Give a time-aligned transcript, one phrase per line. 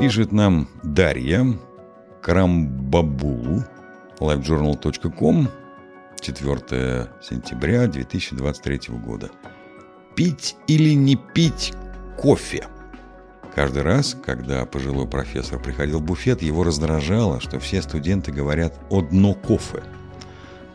[0.00, 1.46] Пишет нам Дарья
[2.22, 3.64] Карамбабулу,
[4.18, 5.48] livejournal.com,
[6.18, 9.28] 4 сентября 2023 года.
[10.16, 11.74] Пить или не пить
[12.16, 12.66] кофе?
[13.54, 19.34] Каждый раз, когда пожилой профессор приходил в буфет, его раздражало, что все студенты говорят «одно
[19.34, 19.82] кофе».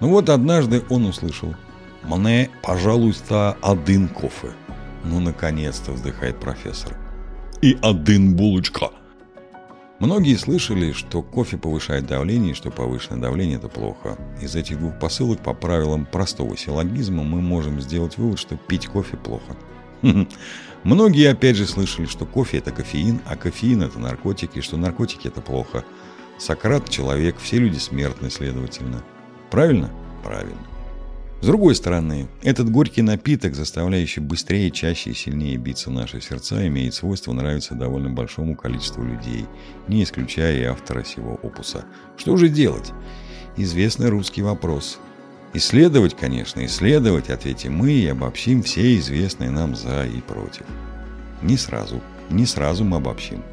[0.02, 1.56] Ну вот однажды он услышал
[2.04, 4.50] «Мне, пожалуйста, один кофе».
[5.04, 6.96] Ну, наконец-то, вздыхает профессор.
[7.64, 8.92] «И один булочка».
[10.00, 14.18] Многие слышали, что кофе повышает давление, и что повышенное давление– это плохо.
[14.42, 19.16] Из этих двух посылок по правилам простого силлогизма мы можем сделать вывод, что пить кофе
[19.16, 19.56] плохо.
[20.84, 25.28] Многие опять же слышали, что кофе– это кофеин, а кофеин– это наркотики, и что наркотики–
[25.30, 25.86] это плохо.
[26.38, 29.02] Сократ– человек, все люди смертны, следовательно.
[29.50, 29.90] Правильно?
[30.24, 30.75] Правильно.
[31.46, 36.96] С другой стороны, этот горький напиток, заставляющий быстрее, чаще и сильнее биться наши сердца, имеет
[36.96, 39.46] свойство нравиться довольно большому количеству людей,
[39.88, 41.86] не исключая и автора сего опуса.
[42.18, 42.94] Что же делать?
[43.58, 44.98] Известный русский вопрос.
[45.54, 50.66] Исследовать, конечно, исследовать, ответим мы и обобщим все известные нам за и против.
[51.44, 53.44] Не сразу, не сразу мы обобщим.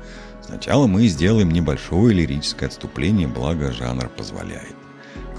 [0.41, 4.81] Сначала мы сделаем небольшое лирическое отступление, благо жанр позволяет.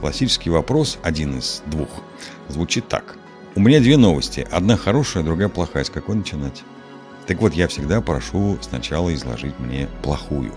[0.03, 1.87] Классический вопрос, один из двух,
[2.49, 3.15] звучит так.
[3.55, 4.45] У меня две новости.
[4.51, 5.85] Одна хорошая, другая плохая.
[5.85, 6.63] С какой начинать?
[7.25, 10.51] Так вот, я всегда прошу сначала изложить мне плохую.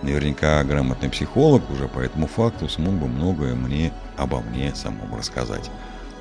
[0.00, 5.70] Наверняка грамотный психолог уже по этому факту смог бы многое мне обо мне самому рассказать.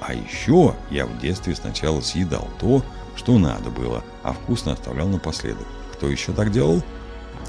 [0.02, 2.84] А еще я в детстве сначала съедал то,
[3.16, 5.66] что надо было, а вкусно оставлял напоследок.
[5.94, 6.84] Кто еще так делал?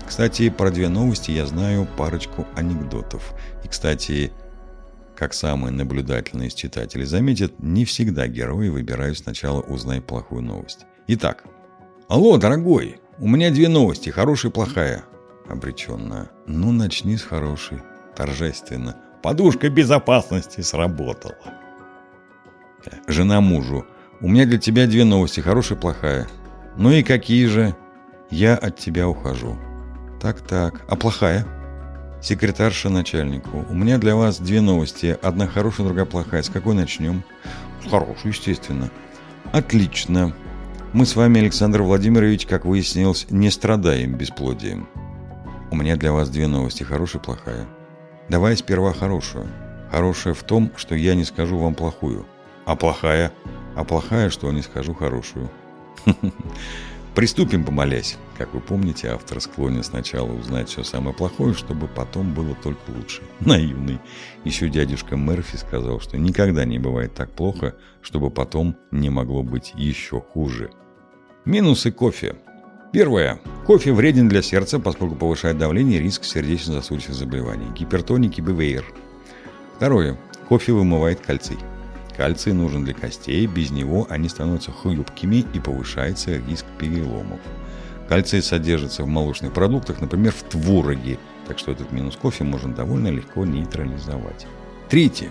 [0.06, 3.34] Кстати, про две новости я знаю парочку анекдотов.
[3.64, 4.30] И, кстати,
[5.20, 10.86] как самые наблюдательные из читателей заметят, не всегда герои выбирают сначала узнай плохую новость.
[11.08, 11.44] Итак,
[12.08, 15.04] «Алло, дорогой, у меня две новости, хорошая и плохая
[15.46, 16.30] обреченно.
[16.46, 17.82] «Ну, начни с хорошей».
[18.16, 18.96] Торжественно.
[19.22, 21.36] «Подушка безопасности сработала».
[23.06, 23.84] Жена мужу.
[24.22, 26.28] «У меня для тебя две новости, хорошая и плохая».
[26.78, 27.76] «Ну и какие же?»
[28.30, 29.58] «Я от тебя ухожу».
[30.18, 30.80] «Так-так.
[30.88, 31.59] А плохая?»
[32.22, 33.64] Секретарша начальнику.
[33.70, 35.18] «У меня для вас две новости.
[35.22, 36.42] Одна хорошая, другая плохая.
[36.42, 37.22] С какой начнем?»
[37.84, 38.90] «С хорошей, естественно».
[39.52, 40.34] «Отлично.
[40.92, 44.88] Мы с вами, Александр Владимирович, как выяснилось, не страдаем бесплодием.
[45.70, 47.66] У меня для вас две новости, хорошая и плохая.
[48.28, 49.46] Давай сперва хорошую.
[49.90, 52.26] Хорошая в том, что я не скажу вам плохую.
[52.66, 53.32] А плохая?
[53.76, 55.50] А плохая, что не скажу хорошую.
[57.20, 58.16] Приступим, помолясь.
[58.38, 63.20] Как вы помните, автор склонен сначала узнать все самое плохое, чтобы потом было только лучше.
[63.40, 63.98] Наивный.
[64.44, 69.74] Еще дядюшка Мерфи сказал, что никогда не бывает так плохо, чтобы потом не могло быть
[69.76, 70.70] еще хуже.
[71.44, 72.36] Минусы кофе.
[72.90, 73.38] Первое.
[73.66, 77.66] Кофе вреден для сердца, поскольку повышает давление и риск сердечно-сосудистых заболеваний.
[77.78, 78.86] Гипертоники БВР.
[79.76, 80.16] Второе.
[80.48, 81.58] Кофе вымывает кальций.
[82.20, 87.40] Кальций нужен для костей, без него они становятся хрупкими и повышается риск переломов.
[88.10, 93.08] Кальций содержится в молочных продуктах, например, в твороге, так что этот минус кофе можно довольно
[93.08, 94.46] легко нейтрализовать.
[94.90, 95.30] Третье.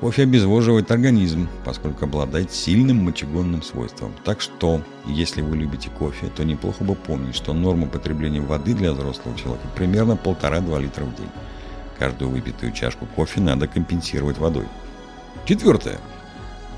[0.00, 4.12] Кофе обезвоживает организм, поскольку обладает сильным мочегонным свойством.
[4.24, 8.94] Так что, если вы любите кофе, то неплохо бы помнить, что норма потребления воды для
[8.94, 11.30] взрослого человека примерно 1,5-2 литра в день.
[12.00, 14.66] Каждую выпитую чашку кофе надо компенсировать водой.
[15.44, 15.98] Четвертое.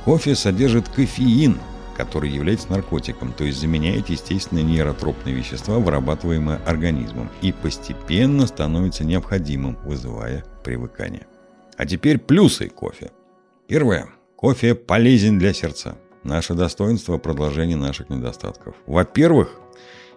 [0.05, 1.59] Кофе содержит кофеин,
[1.97, 9.79] который является наркотиком, то есть заменяет естественные нейротропные вещества, вырабатываемые организмом, и постепенно становится необходимым,
[9.85, 11.27] вызывая привыкание.
[11.77, 13.13] А теперь плюсы кофе.
[13.69, 14.09] Первое.
[14.37, 15.97] Кофе полезен для сердца.
[16.25, 18.75] Наше достоинство– продолжение наших недостатков.
[18.87, 19.59] Во-первых,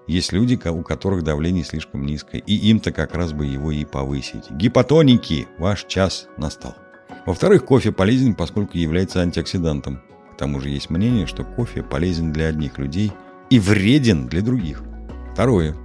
[0.08, 4.50] есть люди, у которых давление слишком низкое, и им-то как раз бы его и повысить.
[4.52, 6.76] Гипотоники, ваш час настал.
[7.26, 10.02] Во-вторых, кофе полезен, поскольку является антиоксидантом.
[10.34, 13.12] К тому же есть мнение, что кофе полезен для одних людей
[13.50, 14.84] и вреден для других.
[15.34, 15.76] Второе.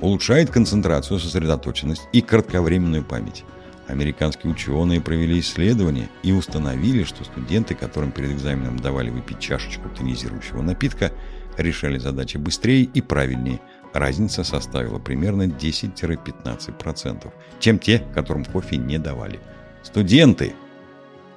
[0.00, 3.44] Улучшает концентрацию, сосредоточенность и кратковременную память.
[3.86, 10.62] Американские ученые провели исследование и установили, что студенты, которым перед экзаменом давали выпить чашечку тонизирующего
[10.62, 11.12] напитка,
[11.58, 13.60] решали задачи быстрее и правильнее.
[13.92, 19.38] Разница составила примерно 10-15%, чем те, которым кофе не давали.
[19.84, 20.54] Студенты!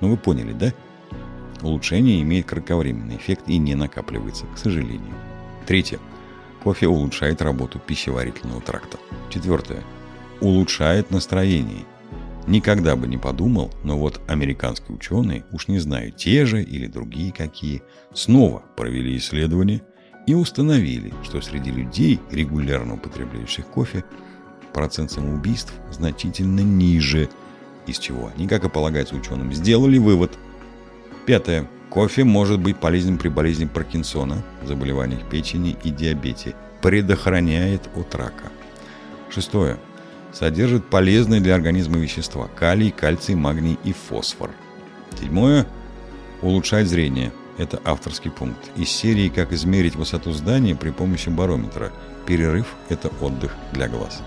[0.02, 0.74] Ну вы поняли, да?
[1.62, 5.14] Улучшение имеет кратковременный эффект и не накапливается, к сожалению.
[5.68, 6.00] Третье.
[6.64, 8.98] Кофе улучшает работу пищеварительного тракта.
[9.30, 9.84] Четвертое.
[10.42, 11.86] Улучшает настроение–
[12.48, 17.34] Никогда бы не подумал, но вот американские ученые, уж не знаю, те же или другие
[17.34, 17.84] какие,
[18.14, 19.82] снова провели исследование
[20.26, 24.06] и установили, что среди людей, регулярно употребляющих кофе,
[24.74, 27.30] процент самоубийств значительно ниже,
[27.88, 30.38] из чего они, как и полагается ученым, сделали вывод.
[31.26, 31.68] Пятое.
[31.90, 36.54] Кофе может быть полезен при болезни Паркинсона, заболеваниях печени и диабете.
[36.82, 38.52] Предохраняет от рака.
[39.30, 39.78] Шестое.
[40.34, 44.52] Содержит полезные для организма вещества– калий, кальций, магний и фосфор.
[45.20, 45.66] Седьмое.
[46.42, 47.32] Улучшает зрение.
[47.58, 48.60] Это авторский пункт.
[48.76, 51.92] Из серии «Как измерить высоту здания при помощи барометра».
[52.28, 54.22] Перерыв– это отдых для глаз.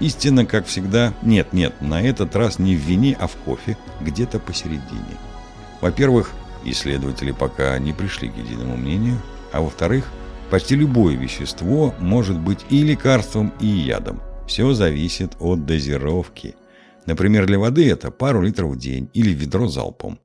[0.00, 4.40] Истина, как всегда, нет, нет, на этот раз не в вине, а в кофе, где-то
[4.40, 5.16] посередине.
[5.80, 6.32] Во-первых,
[6.64, 9.18] исследователи пока не пришли к единому мнению,
[9.52, 10.10] а во-вторых,
[10.50, 14.20] почти любое вещество может быть и лекарством, и ядом.
[14.46, 16.56] Все зависит от дозировки.
[17.06, 20.18] Например, для воды это пару литров в день или ведро залпом.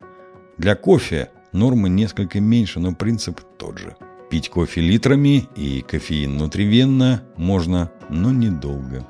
[0.57, 3.95] Для кофе нормы несколько меньше, но принцип тот же.
[4.29, 9.07] Пить кофе литрами и кофеин внутривенно можно, но недолго.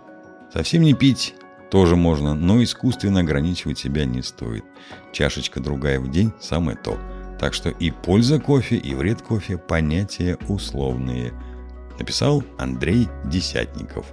[0.52, 1.36] Совсем не пить
[1.70, 4.64] тоже можно, но искусственно ограничивать себя не стоит.
[5.12, 6.98] Чашечка другая в день– самое то.
[7.40, 11.34] Так что и польза кофе, и вред кофе– понятия условные.
[12.00, 14.06] Написал Андрей Десятников.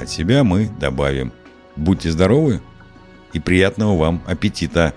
[0.00, 1.32] От себя мы добавим.
[1.76, 2.60] Будьте здоровы
[3.32, 4.94] и приятного вам аппетита!